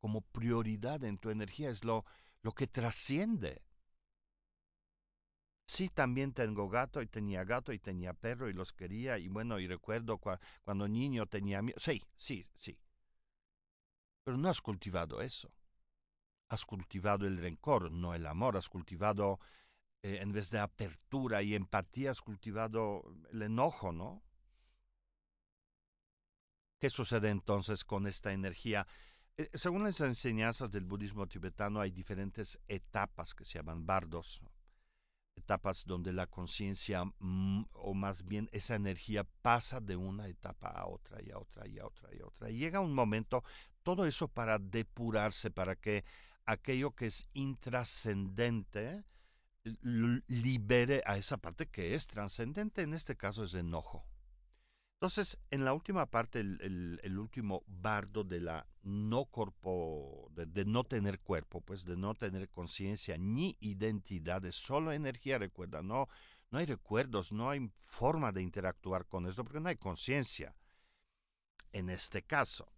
como 0.00 0.22
prioridad 0.22 1.04
en 1.04 1.18
tu 1.18 1.30
energía, 1.30 1.70
es 1.70 1.84
lo, 1.84 2.04
lo 2.42 2.52
que 2.52 2.66
trasciende. 2.66 3.62
Sí, 5.66 5.88
también 5.90 6.32
tengo 6.32 6.68
gato 6.68 7.02
y 7.02 7.06
tenía 7.06 7.44
gato 7.44 7.72
y 7.72 7.78
tenía 7.78 8.12
perro 8.14 8.48
y 8.48 8.54
los 8.54 8.72
quería 8.72 9.18
y 9.18 9.28
bueno, 9.28 9.60
y 9.60 9.68
recuerdo 9.68 10.18
cuando 10.64 10.88
niño 10.88 11.26
tenía... 11.26 11.60
Sí, 11.76 12.02
sí, 12.16 12.46
sí. 12.56 12.78
Pero 14.24 14.36
no 14.36 14.48
has 14.48 14.60
cultivado 14.60 15.20
eso. 15.20 15.52
Has 16.48 16.64
cultivado 16.64 17.26
el 17.26 17.38
rencor, 17.38 17.90
no 17.90 18.14
el 18.14 18.26
amor. 18.26 18.56
Has 18.56 18.68
cultivado, 18.68 19.38
eh, 20.02 20.18
en 20.20 20.32
vez 20.32 20.50
de 20.50 20.58
apertura 20.58 21.42
y 21.42 21.54
empatía, 21.54 22.10
has 22.10 22.22
cultivado 22.22 23.02
el 23.30 23.42
enojo, 23.42 23.92
¿no? 23.92 24.22
¿Qué 26.80 26.90
sucede 26.90 27.30
entonces 27.30 27.84
con 27.84 28.06
esta 28.06 28.32
energía? 28.32 28.86
Eh, 29.36 29.50
según 29.54 29.84
las 29.84 30.00
enseñanzas 30.00 30.70
del 30.70 30.84
budismo 30.84 31.26
tibetano 31.26 31.80
hay 31.80 31.90
diferentes 31.90 32.58
etapas 32.66 33.34
que 33.34 33.44
se 33.44 33.58
llaman 33.58 33.84
bardos, 33.84 34.40
etapas 35.36 35.84
donde 35.86 36.12
la 36.12 36.26
conciencia, 36.26 37.04
mm, 37.04 37.66
o 37.72 37.94
más 37.94 38.24
bien 38.24 38.48
esa 38.52 38.74
energía, 38.74 39.24
pasa 39.42 39.80
de 39.80 39.96
una 39.96 40.28
etapa 40.28 40.68
a 40.68 40.86
otra 40.86 41.22
y 41.22 41.30
a 41.30 41.38
otra 41.38 41.66
y 41.66 41.78
a 41.78 41.86
otra 41.86 42.14
y 42.14 42.20
a 42.20 42.26
otra. 42.26 42.50
Y 42.50 42.58
llega 42.58 42.80
un 42.80 42.94
momento, 42.94 43.44
todo 43.82 44.06
eso 44.06 44.28
para 44.28 44.58
depurarse, 44.58 45.50
para 45.50 45.76
que 45.76 46.04
aquello 46.48 46.92
que 46.92 47.06
es 47.06 47.28
intrascendente 47.34 49.04
libere 49.82 51.02
a 51.04 51.18
esa 51.18 51.36
parte 51.36 51.66
que 51.66 51.94
es 51.94 52.06
trascendente, 52.06 52.80
en 52.80 52.94
este 52.94 53.16
caso 53.16 53.44
es 53.44 53.52
enojo. 53.52 54.06
Entonces, 54.94 55.38
en 55.50 55.66
la 55.66 55.74
última 55.74 56.06
parte, 56.06 56.40
el, 56.40 57.18
último 57.18 57.62
bardo 57.66 58.24
de 58.24 58.40
la 58.40 58.66
no 58.82 59.26
cuerpo, 59.26 60.32
de, 60.32 60.64
no 60.64 60.84
tener 60.84 61.20
cuerpo, 61.20 61.60
pues 61.60 61.84
de 61.84 61.98
no 61.98 62.14
tener 62.14 62.48
conciencia 62.48 63.18
ni 63.18 63.56
identidad, 63.60 64.42
es 64.46 64.54
solo 64.54 64.92
energía, 64.92 65.38
recuerda, 65.38 65.82
no, 65.82 66.08
no 66.50 66.58
hay 66.58 66.64
recuerdos, 66.66 67.30
no 67.30 67.50
hay 67.50 67.70
forma 67.82 68.32
de 68.32 68.42
interactuar 68.42 69.06
con 69.06 69.26
esto 69.26 69.44
porque 69.44 69.60
no 69.60 69.68
hay 69.68 69.76
conciencia. 69.76 70.56
En 71.72 71.90
este 71.90 72.22
caso. 72.22 72.72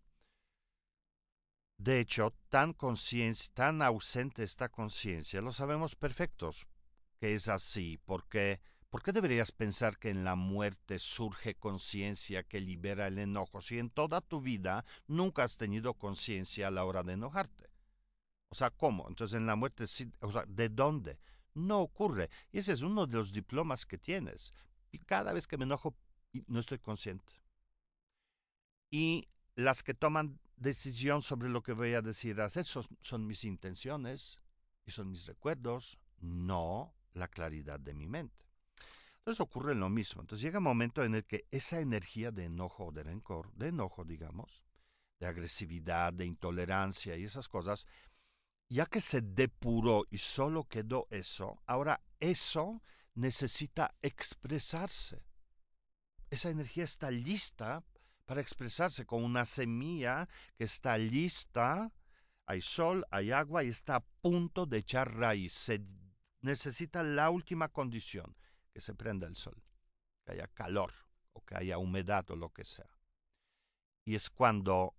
De 1.81 1.99
hecho, 1.99 2.35
tan, 2.51 2.77
tan 3.55 3.81
ausente 3.81 4.43
esta 4.43 4.69
conciencia, 4.69 5.41
lo 5.41 5.51
sabemos 5.51 5.97
perfectos 5.97 6.67
que 7.19 7.35
es 7.35 7.49
así, 7.49 7.99
porque 8.05 8.61
¿Por 8.91 9.05
qué 9.05 9.13
deberías 9.13 9.53
pensar 9.53 9.99
que 9.99 10.11
en 10.11 10.25
la 10.25 10.35
muerte 10.35 10.99
surge 10.99 11.55
conciencia 11.55 12.43
que 12.43 12.61
libera 12.61 13.07
el 13.07 13.19
enojo 13.19 13.61
si 13.61 13.79
en 13.79 13.89
toda 13.89 14.21
tu 14.21 14.41
vida 14.41 14.85
nunca 15.07 15.45
has 15.45 15.57
tenido 15.57 15.95
conciencia 15.95 16.67
a 16.67 16.71
la 16.73 16.85
hora 16.85 17.05
de 17.05 17.13
enojarte? 17.13 17.71
O 18.49 18.57
sea, 18.57 18.71
¿cómo? 18.71 19.07
Entonces 19.09 19.39
en 19.39 19.47
la 19.47 19.55
muerte, 19.55 19.85
o 20.19 20.33
sea, 20.33 20.45
¿de 20.49 20.69
dónde? 20.69 21.21
No 21.55 21.79
ocurre. 21.83 22.31
Y 22.51 22.59
ese 22.59 22.73
es 22.73 22.83
uno 22.83 23.07
de 23.07 23.17
los 23.17 23.31
diplomas 23.31 23.87
que 23.87 23.97
tienes. 23.97 24.53
Y 24.91 24.99
cada 24.99 25.33
vez 25.33 25.47
que 25.47 25.57
me 25.57 25.67
enojo, 25.67 25.95
no 26.49 26.59
estoy 26.59 26.81
consciente. 26.81 27.33
Y 28.91 29.29
las 29.55 29.85
que 29.85 29.95
toman 29.95 30.41
decisión 30.61 31.23
sobre 31.23 31.49
lo 31.49 31.63
que 31.63 31.73
voy 31.73 31.95
a 31.95 32.03
decir 32.03 32.41
hacer 32.41 32.65
son, 32.65 32.85
son 33.01 33.27
mis 33.27 33.45
intenciones 33.45 34.39
y 34.85 34.93
son 34.93 35.11
mis 35.11 35.27
recuerdos, 35.27 35.99
no 36.21 36.95
la 37.15 37.27
claridad 37.27 37.81
de 37.81 37.95
mi 37.95 38.07
mente. 38.07 38.47
Entonces 39.19 39.41
ocurre 39.41 39.75
lo 39.75 39.89
mismo. 39.89 40.21
Entonces 40.21 40.43
llega 40.43 40.59
un 40.59 40.65
momento 40.65 41.03
en 41.03 41.15
el 41.15 41.25
que 41.25 41.47
esa 41.51 41.81
energía 41.81 42.31
de 42.31 42.45
enojo, 42.45 42.93
de 42.93 43.03
rencor, 43.03 43.53
de 43.55 43.69
enojo, 43.69 44.05
digamos, 44.05 44.63
de 45.19 45.27
agresividad, 45.27 46.13
de 46.13 46.27
intolerancia 46.27 47.17
y 47.17 47.25
esas 47.25 47.49
cosas, 47.49 47.87
ya 48.69 48.87
que 48.87 49.01
se 49.01 49.21
depuró 49.21 50.07
y 50.11 50.19
solo 50.19 50.65
quedó 50.65 51.07
eso, 51.11 51.61
ahora 51.67 52.01
eso 52.21 52.83
necesita 53.15 53.95
expresarse. 54.01 55.23
Esa 56.31 56.51
energía 56.51 56.85
está 56.85 57.11
lista 57.11 57.83
para 58.31 58.43
expresarse 58.43 59.07
con 59.07 59.25
una 59.25 59.45
semilla 59.45 60.29
que 60.57 60.63
está 60.63 60.97
lista, 60.97 61.93
hay 62.47 62.61
sol, 62.61 63.05
hay 63.11 63.33
agua 63.33 63.65
y 63.65 63.71
está 63.71 63.97
a 63.97 64.05
punto 64.23 64.67
de 64.67 64.79
echar 64.79 65.13
raíz. 65.17 65.53
Se 65.53 65.85
necesita 66.41 67.03
la 67.03 67.29
última 67.31 67.71
condición, 67.71 68.37
que 68.73 68.81
se 68.81 68.95
prenda 68.95 69.27
el 69.27 69.35
sol, 69.35 69.61
que 70.25 70.31
haya 70.31 70.47
calor 70.47 70.93
o 71.33 71.45
que 71.45 71.57
haya 71.57 71.79
humedad 71.79 72.31
o 72.31 72.37
lo 72.37 72.51
que 72.51 72.63
sea. 72.63 72.97
Y 74.05 74.15
es 74.15 74.31
cuando, 74.31 74.95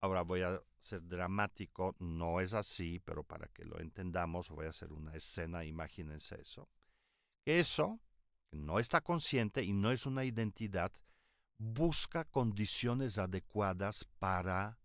ahora 0.00 0.22
voy 0.22 0.40
a 0.40 0.62
ser 0.78 1.06
dramático, 1.06 1.94
no 1.98 2.40
es 2.40 2.54
así, 2.54 2.98
pero 3.00 3.24
para 3.24 3.48
que 3.48 3.66
lo 3.66 3.78
entendamos 3.78 4.48
voy 4.48 4.64
a 4.64 4.70
hacer 4.70 4.90
una 4.94 5.14
escena, 5.14 5.66
imagínense 5.66 6.40
eso. 6.40 6.66
Eso, 7.44 8.00
no 8.52 8.78
está 8.78 9.02
consciente 9.02 9.62
y 9.62 9.74
no 9.74 9.90
es 9.90 10.06
una 10.06 10.24
identidad, 10.24 10.90
busca 11.60 12.24
condiciones 12.24 13.18
adecuadas 13.18 14.04
para 14.18 14.78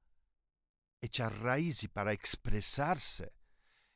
echar 1.02 1.42
raíz 1.42 1.84
y 1.84 1.88
para 1.88 2.14
expresarse 2.14 3.34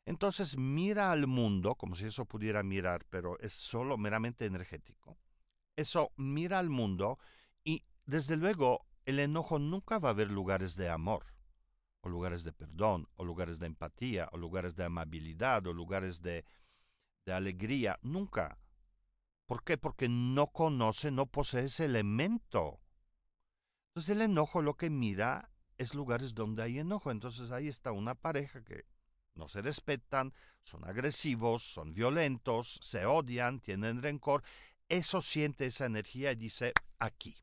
entonces 0.09 0.57
mira 0.57 1.11
al 1.11 1.27
mundo 1.27 1.75
como 1.75 1.95
si 1.95 2.05
eso 2.05 2.25
pudiera 2.25 2.63
mirar, 2.63 3.05
pero 3.11 3.37
es 3.41 3.53
solo 3.53 3.95
meramente 3.95 4.47
energético. 4.47 5.19
Eso 5.75 6.13
mira 6.17 6.57
al 6.57 6.71
mundo 6.71 7.19
y 7.63 7.83
desde 8.07 8.35
luego 8.35 8.87
el 9.05 9.19
enojo 9.19 9.59
nunca 9.59 9.99
va 9.99 10.09
a 10.09 10.13
haber 10.13 10.31
lugares 10.31 10.75
de 10.75 10.89
amor, 10.89 11.25
o 12.01 12.09
lugares 12.09 12.43
de 12.43 12.53
perdón, 12.53 13.07
o 13.17 13.23
lugares 13.23 13.59
de 13.59 13.67
empatía, 13.67 14.29
o 14.31 14.39
lugares 14.39 14.75
de 14.75 14.85
amabilidad, 14.85 15.67
o 15.67 15.73
lugares 15.73 16.23
de, 16.23 16.43
de 17.27 17.33
alegría, 17.33 17.99
nunca. 18.01 18.57
¿Por 19.49 19.63
qué? 19.63 19.79
Porque 19.79 20.07
no 20.09 20.51
conoce, 20.51 21.09
no 21.09 21.25
posee 21.25 21.63
ese 21.63 21.85
elemento. 21.85 22.79
Entonces 23.87 24.15
el 24.15 24.21
enojo 24.21 24.61
lo 24.61 24.77
que 24.77 24.91
mira 24.91 25.49
es 25.79 25.95
lugares 25.95 26.35
donde 26.35 26.61
hay 26.61 26.77
enojo. 26.77 27.09
Entonces 27.09 27.49
ahí 27.49 27.67
está 27.67 27.91
una 27.91 28.13
pareja 28.13 28.63
que 28.63 28.85
no 29.33 29.47
se 29.47 29.63
respetan, 29.63 30.35
son 30.61 30.87
agresivos, 30.87 31.63
son 31.63 31.95
violentos, 31.95 32.77
se 32.83 33.07
odian, 33.07 33.59
tienen 33.59 34.03
rencor. 34.03 34.43
Eso 34.87 35.19
siente 35.19 35.65
esa 35.65 35.87
energía 35.87 36.31
y 36.31 36.35
dice, 36.35 36.71
aquí, 36.99 37.35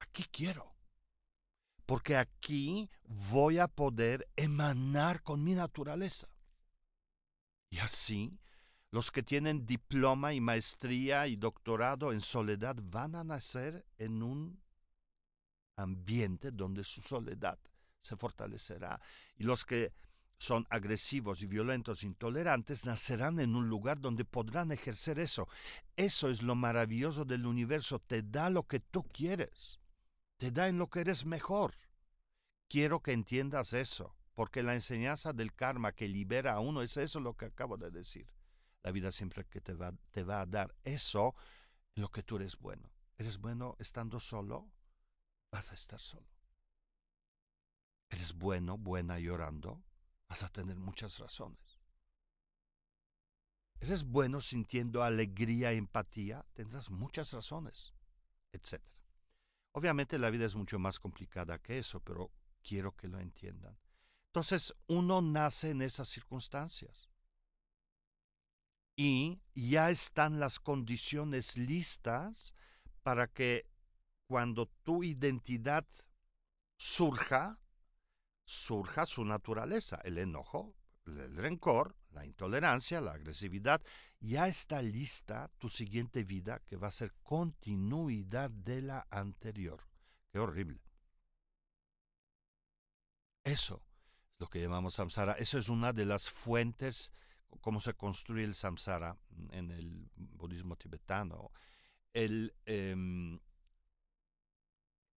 aquí 0.00 0.24
quiero. 0.24 0.74
Porque 1.86 2.16
aquí 2.16 2.90
voy 3.04 3.60
a 3.60 3.68
poder 3.68 4.28
emanar 4.34 5.22
con 5.22 5.44
mi 5.44 5.54
naturaleza. 5.54 6.26
Y 7.70 7.78
así, 7.78 8.40
los 8.94 9.10
que 9.10 9.24
tienen 9.24 9.66
diploma 9.66 10.34
y 10.34 10.40
maestría 10.40 11.26
y 11.26 11.34
doctorado 11.34 12.12
en 12.12 12.20
soledad 12.20 12.76
van 12.80 13.16
a 13.16 13.24
nacer 13.24 13.84
en 13.98 14.22
un 14.22 14.62
ambiente 15.76 16.52
donde 16.52 16.84
su 16.84 17.00
soledad 17.00 17.58
se 18.02 18.16
fortalecerá. 18.16 19.00
Y 19.34 19.42
los 19.42 19.64
que 19.64 19.92
son 20.36 20.64
agresivos 20.70 21.42
y 21.42 21.48
violentos, 21.48 22.04
intolerantes, 22.04 22.86
nacerán 22.86 23.40
en 23.40 23.56
un 23.56 23.68
lugar 23.68 24.00
donde 24.00 24.24
podrán 24.24 24.70
ejercer 24.70 25.18
eso. 25.18 25.48
Eso 25.96 26.30
es 26.30 26.40
lo 26.42 26.54
maravilloso 26.54 27.24
del 27.24 27.46
universo. 27.46 27.98
Te 27.98 28.22
da 28.22 28.48
lo 28.48 28.62
que 28.68 28.78
tú 28.78 29.02
quieres. 29.02 29.80
Te 30.36 30.52
da 30.52 30.68
en 30.68 30.78
lo 30.78 30.88
que 30.88 31.00
eres 31.00 31.24
mejor. 31.24 31.74
Quiero 32.68 33.00
que 33.00 33.10
entiendas 33.10 33.72
eso, 33.72 34.14
porque 34.36 34.62
la 34.62 34.74
enseñanza 34.74 35.32
del 35.32 35.52
karma 35.52 35.90
que 35.90 36.06
libera 36.08 36.52
a 36.52 36.60
uno 36.60 36.80
es 36.80 36.96
eso 36.96 37.18
lo 37.18 37.34
que 37.34 37.46
acabo 37.46 37.76
de 37.76 37.90
decir. 37.90 38.28
La 38.84 38.92
vida 38.92 39.10
siempre 39.10 39.44
que 39.46 39.60
te 39.60 39.74
va, 39.74 39.92
te 40.12 40.22
va 40.22 40.42
a 40.42 40.46
dar 40.46 40.72
eso 40.84 41.34
en 41.96 42.02
lo 42.02 42.10
que 42.10 42.22
tú 42.22 42.36
eres 42.36 42.56
bueno. 42.56 42.88
¿Eres 43.18 43.38
bueno 43.38 43.74
estando 43.80 44.20
solo? 44.20 44.70
Vas 45.50 45.72
a 45.72 45.74
estar 45.74 46.00
solo. 46.00 46.28
¿Eres 48.10 48.32
bueno, 48.34 48.78
buena 48.78 49.18
llorando? 49.18 49.82
vas 50.34 50.42
a 50.42 50.48
tener 50.48 50.76
muchas 50.76 51.18
razones. 51.18 51.78
Eres 53.80 54.02
bueno 54.02 54.40
sintiendo 54.40 55.04
alegría, 55.04 55.70
empatía, 55.72 56.44
tendrás 56.54 56.90
muchas 56.90 57.32
razones, 57.32 57.92
etc. 58.52 58.82
Obviamente 59.72 60.18
la 60.18 60.30
vida 60.30 60.46
es 60.46 60.54
mucho 60.54 60.78
más 60.78 60.98
complicada 60.98 61.60
que 61.60 61.78
eso, 61.78 62.00
pero 62.00 62.32
quiero 62.62 62.96
que 62.96 63.06
lo 63.06 63.20
entiendan. 63.20 63.78
Entonces 64.26 64.74
uno 64.88 65.20
nace 65.20 65.70
en 65.70 65.82
esas 65.82 66.08
circunstancias. 66.08 67.10
Y 68.96 69.40
ya 69.54 69.90
están 69.90 70.38
las 70.38 70.60
condiciones 70.60 71.56
listas 71.56 72.54
para 73.02 73.26
que 73.26 73.66
cuando 74.26 74.66
tu 74.84 75.02
identidad 75.02 75.84
surja, 76.76 77.60
surja 78.44 79.06
su 79.06 79.24
naturaleza, 79.24 80.00
el 80.04 80.18
enojo, 80.18 80.74
el 81.06 81.36
rencor, 81.36 81.96
la 82.10 82.24
intolerancia, 82.24 83.00
la 83.00 83.12
agresividad, 83.12 83.82
ya 84.20 84.48
está 84.48 84.80
lista 84.80 85.50
tu 85.58 85.68
siguiente 85.68 86.24
vida 86.24 86.60
que 86.66 86.76
va 86.76 86.88
a 86.88 86.92
ser 86.92 87.12
continuidad 87.22 88.50
de 88.50 88.82
la 88.82 89.06
anterior. 89.10 89.86
Qué 90.32 90.38
horrible. 90.38 90.80
Eso 93.44 93.82
es 94.32 94.40
lo 94.40 94.48
que 94.48 94.60
llamamos 94.60 94.94
samsara. 94.94 95.34
Eso 95.34 95.58
es 95.58 95.68
una 95.68 95.92
de 95.92 96.06
las 96.06 96.30
fuentes, 96.30 97.12
cómo 97.60 97.80
se 97.80 97.94
construye 97.94 98.44
el 98.44 98.54
samsara 98.54 99.16
en 99.50 99.70
el 99.70 100.10
budismo 100.16 100.76
tibetano. 100.76 101.50
Em, 102.12 103.40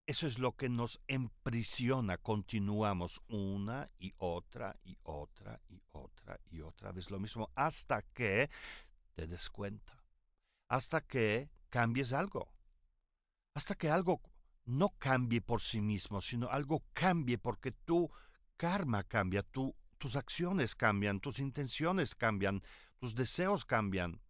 eso 0.05 0.25
es 0.25 0.39
lo 0.39 0.53
que 0.53 0.69
nos 0.69 1.01
emprisiona. 1.07 2.17
Continuamos 2.17 3.21
una 3.27 3.89
y 3.99 4.13
otra 4.17 4.75
y 4.83 4.97
otra 5.03 5.59
y 5.67 5.81
otra 5.91 6.39
y 6.49 6.61
otra 6.61 6.91
vez 6.91 7.11
lo 7.11 7.19
mismo 7.19 7.51
hasta 7.55 8.01
que 8.01 8.49
te 9.13 9.27
des 9.27 9.49
cuenta. 9.49 10.01
Hasta 10.69 11.01
que 11.01 11.49
cambies 11.69 12.13
algo. 12.13 12.51
Hasta 13.53 13.75
que 13.75 13.89
algo 13.89 14.21
no 14.65 14.89
cambie 14.97 15.41
por 15.41 15.61
sí 15.61 15.81
mismo, 15.81 16.21
sino 16.21 16.49
algo 16.49 16.83
cambie 16.93 17.37
porque 17.37 17.71
tu 17.71 18.09
karma 18.57 19.03
cambia, 19.03 19.43
tus 19.97 20.15
acciones 20.15 20.75
cambian, 20.75 21.19
tus 21.19 21.39
intenciones 21.39 22.15
cambian, 22.15 22.61
tus 22.99 23.15
deseos 23.15 23.65
cambian 23.65 24.21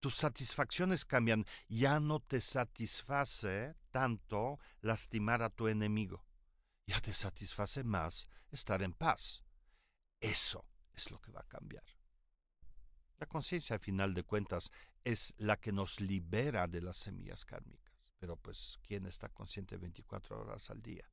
tus 0.00 0.14
satisfacciones 0.14 1.04
cambian. 1.04 1.44
Ya 1.68 2.00
no 2.00 2.20
te 2.20 2.40
satisface 2.40 3.74
tanto 3.90 4.58
lastimar 4.80 5.42
a 5.42 5.50
tu 5.50 5.68
enemigo. 5.68 6.24
Ya 6.86 7.00
te 7.00 7.12
satisface 7.12 7.84
más 7.84 8.28
estar 8.50 8.82
en 8.82 8.92
paz. 8.92 9.42
Eso 10.20 10.64
es 10.92 11.10
lo 11.10 11.20
que 11.20 11.32
va 11.32 11.40
a 11.40 11.48
cambiar. 11.48 11.84
La 13.18 13.26
conciencia, 13.26 13.74
al 13.74 13.80
final 13.80 14.14
de 14.14 14.22
cuentas, 14.22 14.70
es 15.04 15.34
la 15.38 15.56
que 15.56 15.72
nos 15.72 16.00
libera 16.00 16.66
de 16.68 16.80
las 16.80 16.96
semillas 16.96 17.44
kármicas. 17.44 18.14
Pero 18.18 18.36
pues, 18.36 18.78
¿quién 18.82 19.06
está 19.06 19.28
consciente 19.28 19.76
24 19.76 20.40
horas 20.40 20.70
al 20.70 20.80
día? 20.80 21.08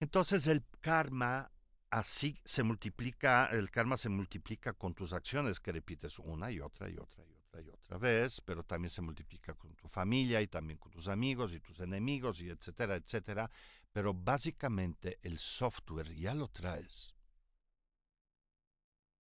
Entonces 0.00 0.46
el 0.46 0.64
karma 0.80 1.50
así 1.94 2.36
se 2.44 2.64
multiplica, 2.64 3.46
el 3.52 3.70
karma 3.70 3.96
se 3.96 4.08
multiplica 4.08 4.72
con 4.72 4.94
tus 4.94 5.12
acciones 5.12 5.60
que 5.60 5.70
repites 5.70 6.18
una 6.18 6.50
y 6.50 6.58
otra 6.58 6.90
y 6.90 6.96
otra 6.96 7.24
y 7.24 7.32
otra 7.32 7.62
y 7.62 7.68
otra 7.68 7.98
vez, 7.98 8.40
pero 8.40 8.64
también 8.64 8.90
se 8.90 9.00
multiplica 9.00 9.54
con 9.54 9.76
tu 9.76 9.86
familia 9.86 10.42
y 10.42 10.48
también 10.48 10.76
con 10.80 10.90
tus 10.90 11.06
amigos 11.06 11.54
y 11.54 11.60
tus 11.60 11.78
enemigos 11.78 12.40
y 12.40 12.50
etcétera, 12.50 12.96
etcétera. 12.96 13.48
Pero 13.92 14.12
básicamente 14.12 15.20
el 15.22 15.38
software 15.38 16.12
ya 16.12 16.34
lo 16.34 16.48
traes. 16.48 17.14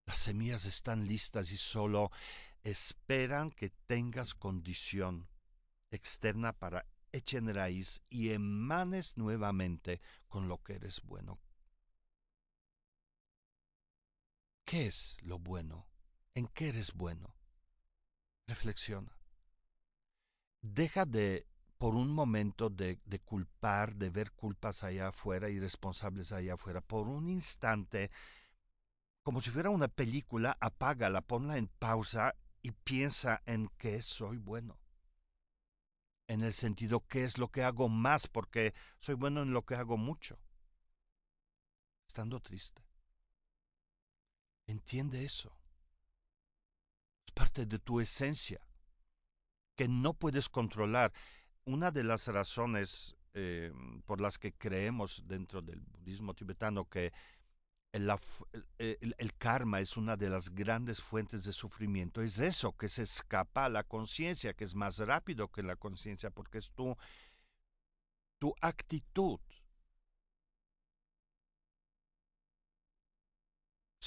Las 0.08 0.18
semillas 0.18 0.66
están 0.66 1.06
listas 1.06 1.52
y 1.52 1.58
solo 1.58 2.10
esperan 2.64 3.52
que 3.52 3.70
tengas 3.70 4.34
condición 4.34 5.28
externa 5.92 6.54
para 6.54 6.88
echen 7.12 7.54
raíz 7.54 8.02
y 8.10 8.32
emanes 8.32 9.16
nuevamente 9.16 10.02
con 10.28 10.48
lo 10.48 10.58
que 10.64 10.74
eres 10.74 11.04
bueno 11.04 11.40
¿Qué 14.74 14.88
es 14.88 15.18
lo 15.22 15.38
bueno? 15.38 15.88
¿En 16.34 16.48
qué 16.48 16.70
eres 16.70 16.94
bueno? 16.94 17.36
Reflexiona. 18.48 19.16
Deja 20.64 21.06
de, 21.06 21.46
por 21.78 21.94
un 21.94 22.12
momento, 22.12 22.72
de, 22.72 23.00
de, 23.06 23.20
culpar, 23.20 23.94
de 23.94 24.10
ver 24.10 24.32
culpas 24.32 24.84
allá 24.84 25.10
afuera 25.10 25.52
y 25.52 25.60
responsables 25.60 26.32
allá 26.32 26.56
afuera. 26.56 26.82
Por 26.82 27.08
un 27.08 27.30
instante, 27.30 28.10
como 29.22 29.42
si 29.42 29.52
fuera 29.52 29.70
una 29.70 29.90
película, 29.90 30.58
apágala, 30.60 31.22
ponla 31.22 31.58
en 31.58 31.68
pausa 31.68 32.34
y 32.64 32.72
piensa 32.72 33.44
en 33.46 33.70
qué 33.78 34.02
soy 34.02 34.40
bueno. 34.40 34.80
En 36.28 36.42
el 36.42 36.52
sentido, 36.52 37.06
qué 37.08 37.26
es 37.26 37.38
lo 37.38 37.50
que 37.50 37.62
hago 37.62 37.90
más, 37.90 38.28
porque 38.28 38.74
soy 38.98 39.14
bueno 39.14 39.44
en 39.44 39.54
lo 39.54 39.68
que 39.68 39.76
hago 39.76 39.98
mucho. 39.98 40.40
Estando 42.08 42.40
triste 42.40 42.84
Entiende 44.84 45.24
eso. 45.24 45.50
Es 47.26 47.32
parte 47.32 47.66
de 47.66 47.80
tu 47.80 48.02
esencia 48.02 48.60
que 49.78 49.88
no 49.88 50.14
puedes 50.14 50.50
controlar. 50.50 51.14
Una 51.64 51.90
de 51.90 52.04
las 52.04 52.28
razones 52.28 53.16
eh, 53.34 53.72
por 54.06 54.20
las 54.20 54.38
que 54.38 54.52
creemos 54.52 55.24
dentro 55.26 55.62
del 55.62 55.80
budismo 55.80 56.34
tibetano 56.34 56.90
que 56.90 57.14
el, 57.94 58.12
el, 58.78 59.34
karma 59.36 59.80
es 59.80 59.96
una 59.96 60.18
de 60.18 60.30
las 60.30 60.50
grandes 60.50 61.02
fuentes 61.02 61.46
de 61.46 61.54
sufrimiento. 61.54 62.22
Es 62.22 62.40
eso, 62.40 62.76
que 62.76 62.90
se 62.90 63.04
escapa 63.04 63.66
a 63.66 63.70
la 63.70 63.84
conciencia, 63.84 64.54
que 64.54 64.66
es 64.66 64.76
más 64.76 65.00
rápido 65.00 65.48
que 65.48 65.64
la 65.64 65.78
conciencia, 65.78 66.30
porque 66.30 66.58
es 66.58 66.72
tu, 66.72 66.98
tu 68.38 68.54
actitud 68.60 69.40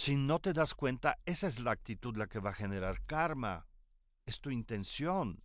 Si 0.06 0.14
no 0.14 0.38
te 0.38 0.52
das 0.52 0.72
cuenta, 0.72 1.18
esa 1.24 1.48
es 1.48 1.58
la 1.58 1.72
actitud 1.72 2.16
la 2.16 2.28
que 2.28 2.38
va 2.38 2.50
a 2.50 2.54
generar 2.54 3.02
karma. 3.02 3.66
Es 4.24 4.40
tu 4.40 4.50
intención. 4.50 5.42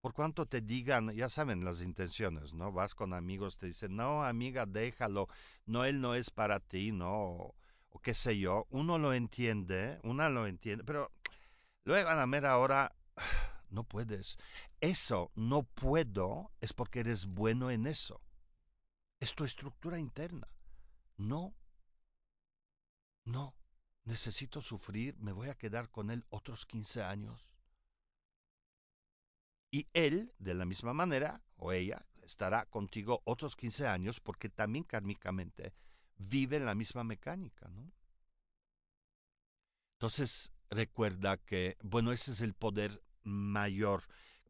Por 0.00 0.14
cuanto 0.14 0.46
te 0.46 0.60
digan, 0.60 1.10
ya 1.10 1.28
saben 1.28 1.64
las 1.64 1.82
intenciones, 1.82 2.54
¿no? 2.54 2.70
Vas 2.70 2.94
con 2.94 3.12
amigos, 3.12 3.56
te 3.56 3.66
dicen, 3.66 3.96
no, 3.96 4.22
amiga, 4.22 4.64
déjalo, 4.64 5.26
no, 5.66 5.84
él 5.84 6.00
no 6.00 6.14
es 6.14 6.30
para 6.30 6.60
ti, 6.60 6.92
¿no? 6.92 7.54
O, 7.90 8.00
qué 8.00 8.14
sé 8.14 8.38
yo. 8.38 8.68
Uno 8.70 8.96
lo 8.96 9.12
entiende, 9.12 9.98
una 10.04 10.28
lo 10.28 10.46
entiende, 10.46 10.84
pero 10.84 11.10
luego 11.82 12.10
a 12.10 12.14
la 12.14 12.28
mera 12.28 12.56
hora, 12.58 12.94
no 13.70 13.82
puedes. 13.82 14.38
Eso, 14.80 15.32
no 15.34 15.64
puedo, 15.64 16.52
es 16.60 16.72
porque 16.72 17.00
eres 17.00 17.26
bueno 17.26 17.72
en 17.72 17.88
eso. 17.88 18.20
Es 19.18 19.34
tu 19.34 19.42
estructura 19.42 19.98
interna. 19.98 20.46
No 21.16 21.56
no, 23.24 23.54
necesito 24.04 24.60
sufrir, 24.60 25.16
me 25.18 25.32
voy 25.32 25.48
a 25.48 25.54
quedar 25.54 25.90
con 25.90 26.10
él 26.10 26.24
otros 26.30 26.66
15 26.66 27.02
años. 27.02 27.48
Y 29.70 29.88
él, 29.94 30.34
de 30.38 30.54
la 30.54 30.64
misma 30.64 30.92
manera, 30.92 31.42
o 31.56 31.72
ella, 31.72 32.06
estará 32.22 32.66
contigo 32.66 33.22
otros 33.24 33.56
15 33.56 33.86
años 33.86 34.20
porque 34.20 34.48
también 34.48 34.84
kármicamente 34.84 35.74
vive 36.16 36.56
en 36.56 36.66
la 36.66 36.74
misma 36.74 37.04
mecánica, 37.04 37.68
¿no? 37.68 37.92
Entonces, 39.94 40.52
recuerda 40.68 41.36
que, 41.36 41.76
bueno, 41.82 42.12
ese 42.12 42.32
es 42.32 42.40
el 42.40 42.54
poder 42.54 43.02
mayor, 43.22 44.02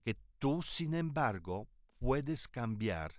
que 0.02 0.16
tú, 0.38 0.62
sin 0.62 0.94
embargo, 0.94 1.68
puedes 1.98 2.48
cambiar 2.48 3.12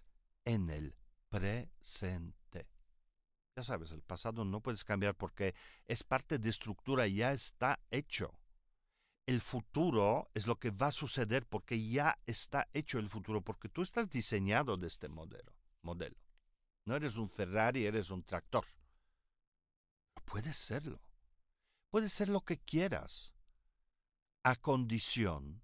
en 0.44 0.70
el 0.70 0.96
presente. 1.30 2.43
Ya 3.56 3.62
sabes, 3.62 3.92
el 3.92 4.02
pasado 4.02 4.46
no 4.46 4.62
puedes 4.62 4.84
cambiar 4.84 5.16
porque 5.16 5.54
es 5.86 6.04
parte 6.04 6.40
de 6.40 6.50
estructura, 6.50 7.08
ya 7.08 7.32
está 7.34 7.80
hecho. 7.92 8.34
El 9.28 9.42
futuro 9.42 10.30
es 10.34 10.48
lo 10.48 10.60
que 10.60 10.72
va 10.72 10.88
a 10.88 10.92
suceder 10.92 11.46
porque 11.46 11.88
ya 11.88 12.18
está 12.26 12.68
hecho 12.74 12.98
el 12.98 13.10
futuro, 13.10 13.42
porque 13.42 13.70
tú 13.70 13.84
estás 13.84 14.10
diseñado 14.10 14.76
de 14.76 14.88
este 14.88 15.08
modelo. 15.08 15.54
modelo. 15.82 16.18
No 16.86 16.96
eres 16.96 17.16
un 17.16 17.30
Ferrari, 17.30 17.86
eres 17.86 18.10
un 18.10 18.24
tractor. 18.24 18.66
Puedes 20.26 20.58
serlo. 20.58 21.00
Puedes 21.90 22.12
ser 22.12 22.30
lo 22.30 22.42
que 22.42 22.58
quieras, 22.58 23.34
a 24.42 24.56
condición 24.56 25.62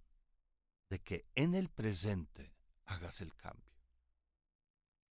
de 0.90 1.00
que 1.00 1.26
en 1.36 1.56
el 1.56 1.70
presente 1.70 2.54
hagas 2.86 3.20
el 3.22 3.36
cambio. 3.36 3.74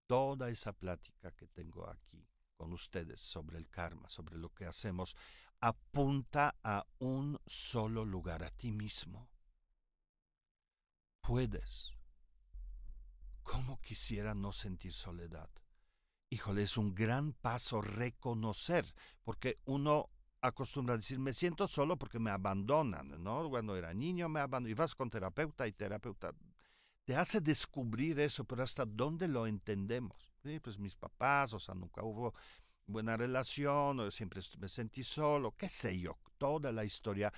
Toda 0.07 0.49
esa 0.49 0.73
plática 0.73 1.33
que 1.33 1.49
tengo 1.49 1.89
aquí 1.89 2.28
con 2.59 2.73
ustedes 2.73 3.21
sobre 3.21 3.57
el 3.57 3.71
karma, 3.71 4.11
sobre 4.11 4.37
lo 4.37 4.51
que 4.51 4.67
hacemos, 4.67 5.17
apunta 5.61 6.57
a 6.63 6.85
un 6.99 7.41
solo 7.47 8.05
lugar, 8.05 8.43
a 8.43 8.51
ti 8.51 8.73
mismo. 8.73 9.31
Puedes. 11.23 11.93
¿Cómo 13.43 13.81
quisiera 13.81 14.35
no 14.35 14.53
sentir 14.53 14.93
soledad? 14.93 15.49
Híjole, 16.31 16.65
es 16.65 16.77
un 16.77 16.95
gran 16.95 17.33
paso 17.33 17.81
reconocer, 17.81 18.93
porque 19.23 19.59
uno 19.65 20.11
acostumbra 20.43 20.95
a 20.95 20.99
decir, 20.99 21.19
me 21.19 21.33
siento 21.33 21.67
solo 21.67 21.97
porque 21.97 22.19
me 22.19 22.31
abandonan, 22.31 23.23
¿no? 23.23 23.49
Cuando 23.49 23.77
era 23.77 23.95
niño 23.95 24.29
me 24.29 24.41
abandonan, 24.41 24.71
y 24.71 24.75
vas 24.75 24.95
con 24.95 25.09
terapeuta 25.09 25.67
y 25.67 25.73
terapeuta 25.73 26.35
te 27.09 27.17
hace 27.17 27.41
descubrir 27.41 28.21
eso, 28.21 28.45
pero 28.45 28.63
hasta 28.63 28.85
dónde 28.85 29.29
lo 29.29 29.47
entendemos. 29.47 30.28
Sí, 30.43 30.61
pues 30.61 30.79
mis 30.79 30.95
papás, 30.97 31.53
o 31.53 31.59
sea, 31.59 31.75
nunca 31.75 32.03
hubo 32.03 32.35
buena 32.87 33.17
relación, 33.17 34.01
o 34.01 34.11
siempre 34.11 34.41
me 34.59 34.69
sentí 34.69 35.03
solo, 35.03 35.55
qué 35.57 35.69
sé 35.69 35.99
yo, 35.99 36.19
toda 36.39 36.73
la 36.73 36.85
historia. 36.85 37.33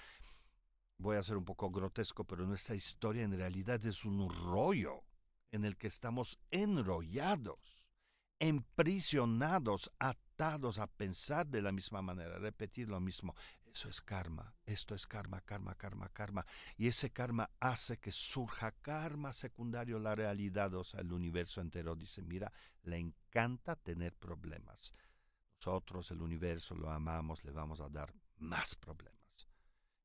Voy 0.98 1.16
a 1.16 1.22
ser 1.22 1.36
un 1.36 1.44
poco 1.44 1.70
grotesco, 1.70 2.24
pero 2.24 2.46
nuestra 2.46 2.76
historia 2.76 3.22
en 3.22 3.36
realidad 3.36 3.84
es 3.86 4.04
un 4.04 4.28
rollo 4.28 5.02
en 5.50 5.64
el 5.64 5.76
que 5.76 5.86
estamos 5.86 6.38
enrollados, 6.50 7.84
emprisionados, 8.38 9.90
atados 9.98 10.29
a 10.40 10.86
pensar 10.86 11.46
de 11.46 11.60
la 11.60 11.70
misma 11.70 12.00
manera, 12.00 12.38
repetir 12.38 12.88
lo 12.88 12.98
mismo. 12.98 13.34
Eso 13.72 13.88
es 13.88 14.00
karma, 14.00 14.54
esto 14.64 14.94
es 14.94 15.06
karma, 15.06 15.40
karma, 15.42 15.74
karma, 15.74 16.08
karma. 16.08 16.46
Y 16.76 16.88
ese 16.88 17.10
karma 17.10 17.50
hace 17.60 17.98
que 17.98 18.10
surja 18.10 18.72
karma 18.72 19.32
secundario, 19.32 19.98
la 19.98 20.14
realidad, 20.14 20.74
o 20.74 20.82
sea, 20.82 21.00
el 21.00 21.12
universo 21.12 21.60
entero 21.60 21.94
dice, 21.94 22.22
mira, 22.22 22.52
le 22.82 22.98
encanta 22.98 23.76
tener 23.76 24.14
problemas. 24.14 24.92
Nosotros, 25.56 26.10
el 26.10 26.22
universo, 26.22 26.74
lo 26.74 26.90
amamos, 26.90 27.44
le 27.44 27.52
vamos 27.52 27.80
a 27.80 27.88
dar 27.88 28.12
más 28.38 28.74
problemas. 28.74 29.20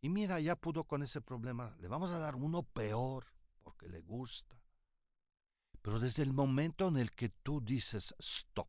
Y 0.02 0.10
mira, 0.10 0.40
ya 0.40 0.56
pudo 0.56 0.84
con 0.84 1.02
ese 1.02 1.22
problema, 1.22 1.76
le 1.80 1.88
vamos 1.88 2.12
a 2.12 2.20
dar 2.20 2.36
uno 2.36 2.62
peor, 2.62 3.26
porque 3.64 3.88
le 3.88 4.02
gusta. 4.02 4.62
Pero 5.82 6.00
desde 6.00 6.24
el 6.24 6.34
momento 6.34 6.90
en 6.90 6.98
el 6.98 7.12
que 7.12 7.30
tú 7.30 7.62
dices 7.62 8.14
stop, 8.20 8.68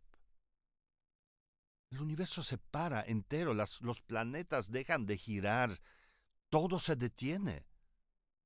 el 1.91 2.01
universo 2.01 2.43
se 2.43 2.59
para 2.59 3.03
entero, 3.03 3.55
los 3.55 4.03
planetas 4.03 4.71
dejan 4.71 5.07
de 5.07 5.17
girar, 5.17 5.81
todo 6.49 6.79
se 6.79 6.97
detiene 6.97 7.67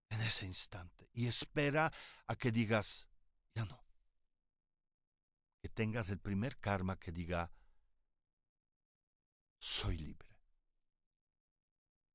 en 0.09 0.21
ese 0.23 0.47
instante 0.47 1.09
y 1.13 1.27
espera 1.27 1.93
a 2.27 2.37
que 2.37 2.53
digas, 2.53 3.09
ya 3.55 3.65
no. 3.65 3.85
Que 5.63 5.69
tengas 5.69 6.11
el 6.11 6.19
primer 6.19 6.59
karma 6.59 6.99
que 6.99 7.13
diga, 7.13 7.53
soy 9.59 9.99
libre. 9.99 10.29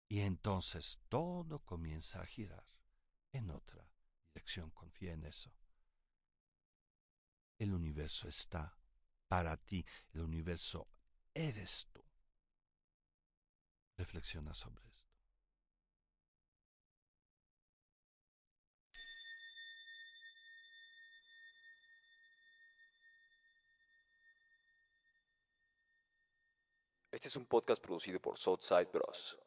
Y 0.08 0.22
entonces 0.22 1.00
todo 1.10 1.60
comienza 1.60 2.22
a 2.22 2.26
girar 2.26 2.66
en 3.32 3.50
otra 3.50 3.90
dirección, 4.34 4.70
confía 4.72 5.14
en 5.14 5.26
eso. 5.26 5.52
El 7.58 7.74
universo 7.74 8.28
está 8.28 8.78
para 9.28 9.58
ti, 9.58 9.86
el 10.14 10.22
universo 10.22 10.88
eres 11.36 11.88
tú. 11.92 12.02
Reflexiona 13.98 14.54
sobre 14.54 14.84
esto. 14.88 15.06
Este 27.12 27.30
es 27.30 27.36
un 27.38 27.46
podcast 27.46 27.82
producido 27.82 28.20
por 28.20 28.38
Southside 28.38 28.92
Bros. 28.92 29.38